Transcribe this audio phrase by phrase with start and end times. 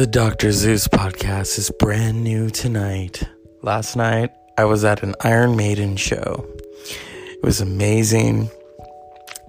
[0.00, 0.50] The Dr.
[0.50, 3.22] Zeus podcast is brand new tonight.
[3.60, 6.48] Last night, I was at an Iron Maiden show.
[6.86, 8.48] It was amazing.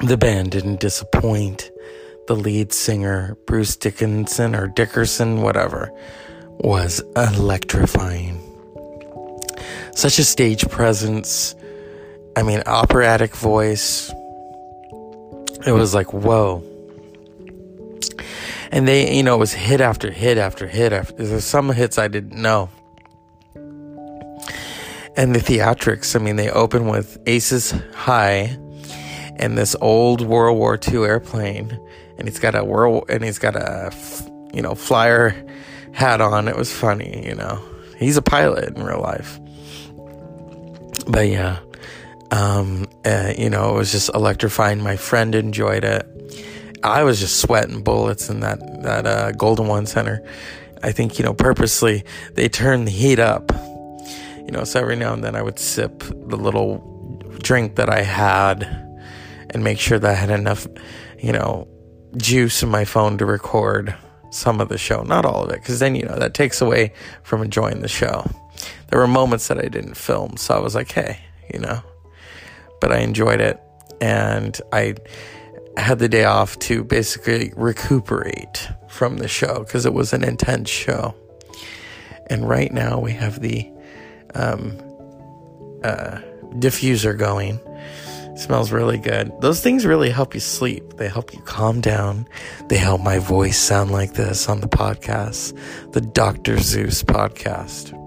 [0.02, 1.72] The band didn't disappoint.
[2.27, 5.90] The lead singer, Bruce Dickinson or Dickerson, whatever,
[6.59, 8.38] was electrifying.
[9.95, 11.55] Such a stage presence.
[12.36, 14.12] I mean, operatic voice.
[15.66, 16.62] It was like, whoa
[18.71, 21.13] and they, you know, it was hit after hit after hit after.
[21.13, 22.70] There's some hits I didn't know.
[25.17, 28.57] And the theatrics, I mean, they open with Aces High
[29.35, 31.77] and this old World War II airplane,
[32.17, 33.94] and he's got a world, and he's got a,
[34.53, 35.35] you know, flyer
[35.91, 36.47] hat on.
[36.47, 37.61] It was funny, you know.
[37.97, 39.39] He's a pilot in real life.
[41.08, 41.59] But yeah,
[42.31, 44.81] um, uh, you know, it was just electrifying.
[44.81, 46.08] My friend enjoyed it.
[46.84, 50.23] I was just sweating bullets in that that uh, Golden One Center.
[50.83, 53.52] I think you know purposely they turned the heat up.
[54.38, 56.80] You know, so every now and then I would sip the little
[57.41, 58.64] drink that I had
[59.52, 60.67] and make sure that I had enough,
[61.19, 61.67] you know,
[62.17, 63.95] juice in my phone to record
[64.31, 66.94] some of the show, not all of it, because then you know that takes away
[67.23, 68.25] from enjoying the show.
[68.88, 71.19] There were moments that I didn't film, so I was like, hey,
[71.53, 71.81] you know,
[72.80, 73.61] but I enjoyed it,
[74.02, 74.95] and I
[75.77, 80.69] had the day off to basically recuperate from the show because it was an intense
[80.69, 81.16] show.
[82.28, 83.69] And right now we have the
[84.36, 84.78] um,
[85.83, 86.19] uh,
[86.55, 87.59] diffuser going.
[88.38, 89.31] Smells really good.
[89.41, 90.97] Those things really help you sleep.
[90.97, 92.28] They help you calm down.
[92.69, 95.58] They help my voice sound like this on the podcast,
[95.91, 96.58] the Dr.
[96.58, 97.97] Zeus podcast.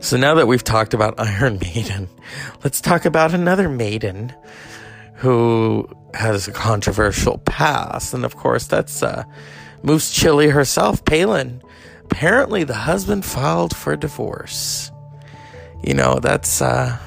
[0.00, 2.08] So now that we've talked about Iron Maiden,
[2.62, 4.32] let's talk about another maiden
[5.16, 8.14] who has a controversial past.
[8.14, 9.24] And of course, that's uh,
[9.82, 11.62] Moose Chili herself, Palin.
[12.04, 14.90] Apparently, the husband filed for divorce.
[15.82, 16.98] You know, that's, uh,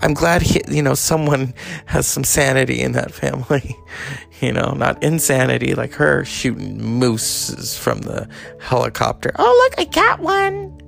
[0.00, 1.54] I'm glad, he, you know, someone
[1.86, 3.76] has some sanity in that family.
[4.40, 8.28] you know, not insanity like her shooting mooses from the
[8.60, 9.32] helicopter.
[9.36, 10.80] Oh, look, I got one.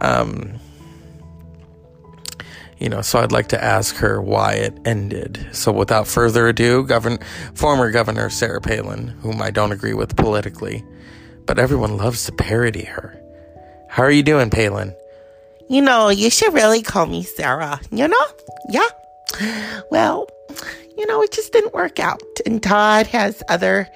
[0.00, 0.58] Um,
[2.84, 5.46] you know, so I'd like to ask her why it ended.
[5.52, 7.18] So without further ado, Govern-
[7.54, 10.84] former Governor Sarah Palin, whom I don't agree with politically,
[11.46, 13.18] but everyone loves to parody her.
[13.88, 14.94] How are you doing, Palin?
[15.70, 18.26] You know, you should really call me Sarah, you know?
[18.68, 18.88] Yeah.
[19.90, 20.28] Well,
[20.98, 22.20] you know, it just didn't work out.
[22.46, 23.88] And Todd has other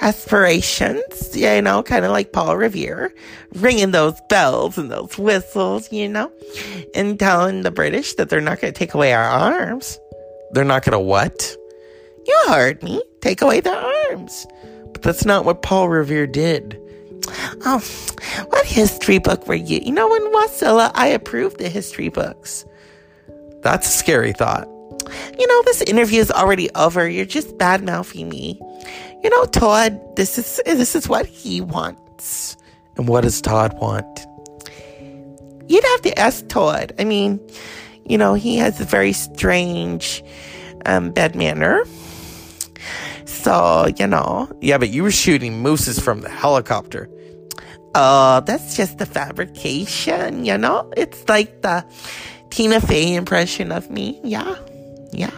[0.00, 3.12] aspirations, you know, kind of like Paul Revere,
[3.54, 6.30] ringing those bells and those whistles, you know,
[6.94, 9.98] and telling the British that they're not going to take away our arms.
[10.52, 11.56] They're not going to what?
[12.26, 13.02] You heard me.
[13.20, 14.46] Take away their arms.
[14.92, 16.80] But that's not what Paul Revere did.
[17.64, 17.82] Oh,
[18.50, 19.80] what history book were you?
[19.82, 22.64] You know, in Wasilla, I approved the history books.
[23.62, 24.68] That's a scary thought
[25.38, 27.08] you know, this interview is already over.
[27.08, 28.58] You're just bad mouthing me.
[29.22, 32.56] You know, Todd, this is this is what he wants.
[32.96, 34.26] And what does Todd want?
[35.68, 36.94] You'd have to ask Todd.
[36.98, 37.40] I mean,
[38.04, 40.22] you know, he has a very strange
[40.86, 41.82] um, bed manner.
[43.26, 44.48] So, you know.
[44.60, 47.10] Yeah, but you were shooting mooses from the helicopter.
[47.94, 50.90] Oh, that's just the fabrication, you know?
[50.96, 51.84] It's like the
[52.50, 54.20] Tina Fey impression of me.
[54.22, 54.56] Yeah
[55.18, 55.30] yeah.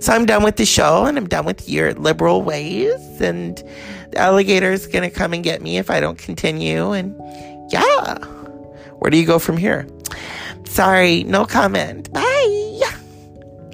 [0.00, 3.20] So I'm done with the show and I'm done with your liberal ways.
[3.20, 3.56] And
[4.10, 6.92] the alligator's going to come and get me if I don't continue.
[6.92, 7.14] And
[7.70, 8.18] yeah.
[8.98, 9.86] Where do you go from here?
[10.64, 12.12] Sorry, no comment.
[12.12, 12.52] Bye.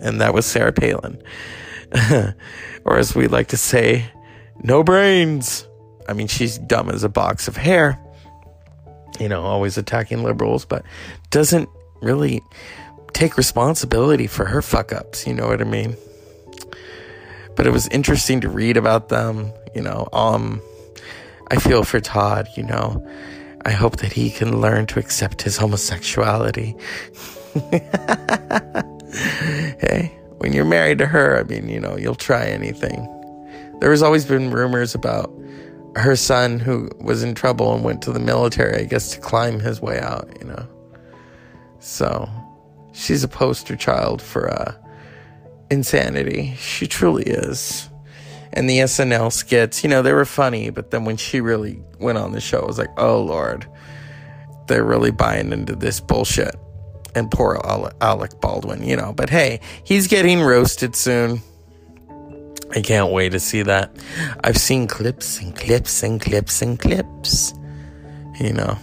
[0.00, 1.20] And that was Sarah Palin.
[2.84, 4.10] or as we like to say,
[4.62, 5.66] no brains.
[6.08, 7.98] I mean, she's dumb as a box of hair.
[9.19, 10.84] You know, always attacking liberals, but
[11.31, 11.69] doesn't
[12.00, 12.41] really
[13.18, 15.96] take responsibility for her fuck ups, you know what I mean?
[17.56, 20.08] But it was interesting to read about them, you know.
[20.12, 20.62] Um
[21.50, 23.04] I feel for Todd, you know.
[23.64, 26.76] I hope that he can learn to accept his homosexuality.
[29.81, 33.08] hey, when you're married to her, I mean, you know, you'll try anything.
[33.81, 35.34] There has always been rumors about
[35.96, 39.58] her son who was in trouble and went to the military, I guess, to climb
[39.58, 40.69] his way out, you know.
[41.81, 42.28] So,
[42.98, 44.74] she's a poster child for uh,
[45.70, 46.54] insanity.
[46.58, 47.88] She truly is.
[48.52, 52.18] And the SNL skits, you know, they were funny, but then when she really went
[52.18, 53.66] on the show, I was like, oh Lord,
[54.66, 56.56] they're really buying into this bullshit.
[57.14, 57.60] And poor
[58.00, 61.40] Alec Baldwin, you know, but hey, he's getting roasted soon.
[62.70, 63.96] I can't wait to see that.
[64.44, 67.54] I've seen clips and clips and clips and clips.
[68.40, 68.78] You know,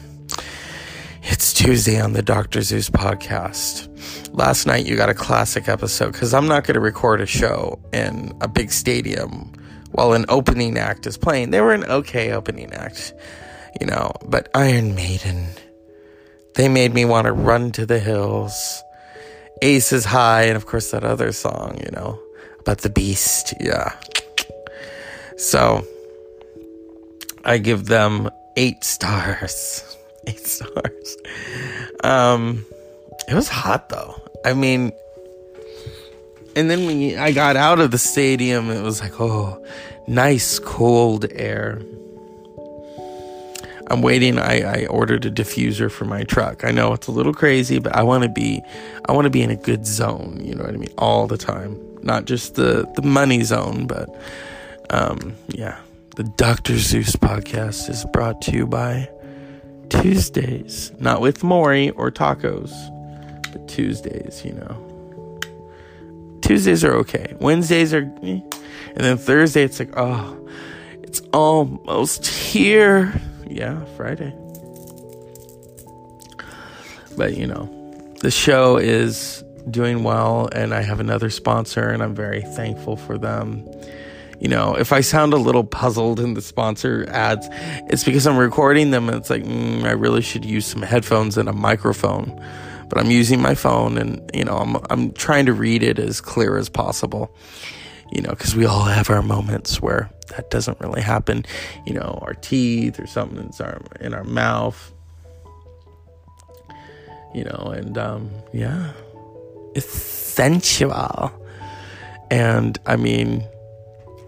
[1.36, 2.62] it's Tuesday on the Dr.
[2.62, 3.90] Zeus podcast.
[4.34, 7.78] Last night you got a classic episode because I'm not going to record a show
[7.92, 9.52] in a big stadium
[9.92, 11.50] while an opening act is playing.
[11.50, 13.14] They were an okay opening act,
[13.82, 15.50] you know, but Iron Maiden,
[16.54, 18.82] they made me want to run to the hills.
[19.62, 22.18] Aces High, and of course that other song, you know
[22.62, 23.54] about the beast.
[23.60, 23.92] Yeah.
[25.36, 25.86] So
[27.44, 29.98] I give them eight stars.
[30.28, 31.18] Eight stars.
[32.04, 32.66] Um,
[33.28, 34.22] it was hot though.
[34.44, 34.92] I mean,
[36.56, 39.64] and then when I got out of the stadium, it was like, oh,
[40.08, 41.82] nice cold air.
[43.88, 44.40] I'm waiting.
[44.40, 46.64] I, I ordered a diffuser for my truck.
[46.64, 48.62] I know it's a little crazy, but I want to be,
[49.08, 50.42] I want to be in a good zone.
[50.44, 50.94] You know what I mean?
[50.98, 54.10] All the time not just the the money zone, but
[54.92, 55.80] um, yeah.
[56.16, 56.78] The Dr.
[56.78, 59.10] Zeus podcast is brought to you by
[60.06, 62.72] Tuesdays, not with Maury or tacos,
[63.52, 64.46] but Tuesdays.
[64.46, 65.40] You know,
[66.42, 67.36] Tuesdays are okay.
[67.40, 68.40] Wednesdays are, eh.
[68.42, 70.48] and then Thursday it's like, oh,
[71.02, 73.20] it's almost here.
[73.48, 74.32] Yeah, Friday.
[77.18, 77.66] But you know,
[78.22, 83.18] the show is doing well and I have another sponsor and I'm very thankful for
[83.18, 83.68] them.
[84.40, 87.48] You know, if I sound a little puzzled in the sponsor ads,
[87.88, 91.38] it's because I'm recording them and it's like, mm, I really should use some headphones
[91.38, 92.42] and a microphone.
[92.90, 96.22] But I'm using my phone and, you know, I'm, I'm trying to read it as
[96.22, 97.36] clear as possible.
[98.12, 101.44] You know, because we all have our moments where that doesn't really happen.
[101.88, 104.94] You know, our teeth or something in our, in our mouth.
[107.34, 108.94] You know, and um, yeah
[109.82, 111.32] sensual.
[112.32, 113.48] And I mean,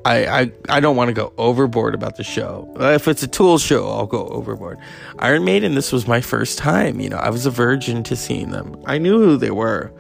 [0.08, 2.74] I, I, I don't want to go overboard about the show.
[2.80, 4.80] Uh, if it's a Tool show, I'll go overboard.
[5.20, 7.02] Iron Maiden, this was my first time.
[7.02, 8.82] You know, I was a virgin to seeing them.
[8.86, 9.92] I knew who they were.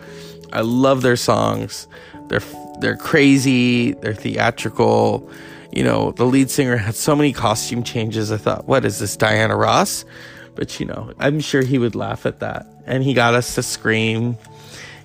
[0.53, 1.89] I love their songs.
[2.29, 2.41] They're
[2.79, 3.93] they're crazy.
[3.93, 5.29] They're theatrical.
[5.73, 8.31] You know, the lead singer had so many costume changes.
[8.31, 10.05] I thought, what is this, Diana Ross?
[10.55, 12.65] But you know, I'm sure he would laugh at that.
[12.85, 14.37] And he got us to scream.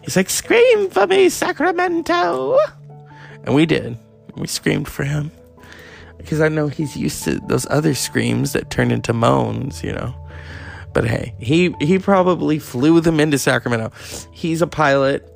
[0.02, 2.56] He's like, Scream for me, Sacramento.
[3.44, 3.98] And we did.
[4.36, 5.30] We screamed for him.
[6.16, 10.14] Because I know he's used to those other screams that turn into moans, you know.
[10.92, 13.92] But hey, he he probably flew them into Sacramento.
[14.30, 15.28] He's a pilot.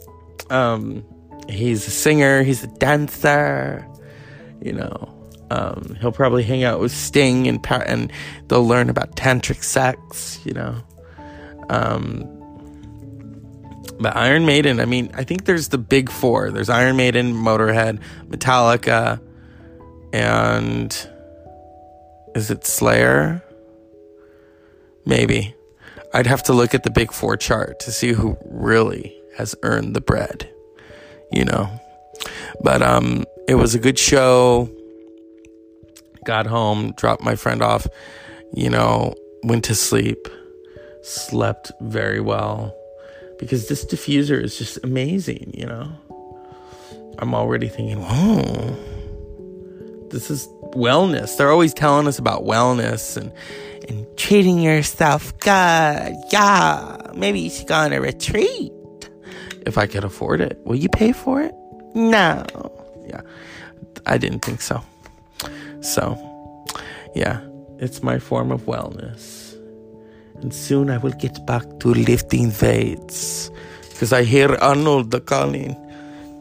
[0.50, 1.04] Um,
[1.48, 2.42] he's a singer.
[2.42, 3.86] He's a dancer.
[4.62, 8.12] You know, um, he'll probably hang out with Sting and and
[8.48, 10.38] they'll learn about tantric sex.
[10.44, 10.82] You know,
[11.70, 12.35] um,
[13.98, 16.50] but Iron Maiden, I mean, I think there's the big four.
[16.50, 19.20] There's Iron Maiden, Motorhead, Metallica,
[20.12, 21.08] and
[22.34, 23.42] is it Slayer?
[25.04, 25.54] Maybe.
[26.12, 29.94] I'd have to look at the big four chart to see who really has earned
[29.94, 30.48] the bread,
[31.32, 31.68] you know.
[32.62, 34.70] But um it was a good show.
[36.24, 37.86] Got home, dropped my friend off,
[38.52, 39.14] you know,
[39.44, 40.26] went to sleep,
[41.02, 42.74] slept very well
[43.38, 45.90] because this diffuser is just amazing, you know.
[47.18, 48.76] I'm already thinking, whoa,
[50.10, 51.36] this is wellness.
[51.36, 53.32] They're always telling us about wellness and
[53.88, 56.14] and treating yourself good.
[56.32, 58.72] Yeah, maybe you should go on a retreat
[59.64, 60.58] if I could afford it.
[60.64, 61.54] Will you pay for it?
[61.94, 62.44] No.
[63.06, 63.20] Yeah,
[64.04, 64.82] I didn't think so.
[65.80, 66.18] So,
[67.14, 67.40] yeah,
[67.78, 69.45] it's my form of wellness
[70.42, 73.50] and soon I will get back to lifting weights.
[73.90, 75.74] Because I hear Arnold the calling.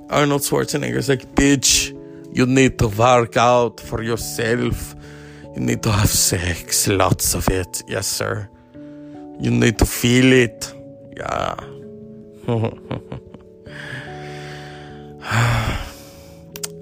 [0.09, 1.93] Arnold Schwarzenegger is like, bitch,
[2.33, 4.95] you need to work out for yourself.
[5.55, 7.81] You need to have sex, lots of it.
[7.87, 8.49] Yes, sir.
[9.39, 10.73] You need to feel it.
[11.15, 11.55] Yeah.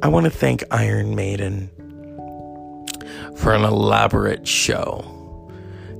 [0.01, 1.69] I want to thank Iron Maiden
[3.37, 5.22] for an elaborate show.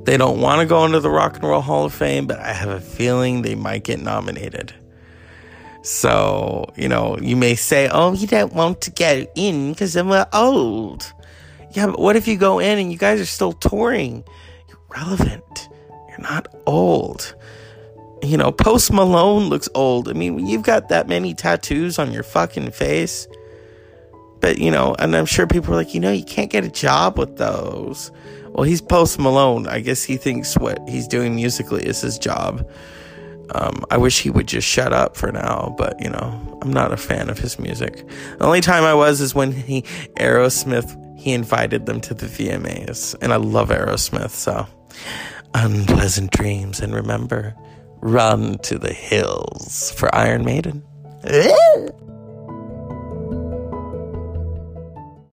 [0.04, 2.52] They don't want to go into the Rock and Roll Hall of Fame, but I
[2.52, 4.74] have a feeling they might get nominated.
[5.84, 10.12] So, you know, you may say, oh, you don't want to get in because I'm
[10.12, 11.12] uh, old.
[11.72, 14.24] Yeah, but what if you go in and you guys are still touring?
[14.70, 15.70] You're relevant.
[16.10, 17.36] You're not old.
[18.22, 20.08] You know, Post Malone looks old.
[20.08, 23.28] I mean, you've got that many tattoos on your fucking face.
[24.44, 26.70] But, you know, and I'm sure people are like, you know, you can't get a
[26.70, 28.12] job with those.
[28.50, 29.68] Well, he's Post Malone.
[29.68, 32.70] I guess he thinks what he's doing musically is his job.
[33.56, 36.92] Um, I wish he would just shut up for now, but you know, I'm not
[36.92, 38.06] a fan of his music.
[38.38, 39.84] The only time I was is when he
[40.18, 44.68] Aerosmith he invited them to the VMAs, and I love Aerosmith, so
[45.54, 47.56] unpleasant dreams, and remember,
[48.02, 50.84] run to the hills for Iron Maiden.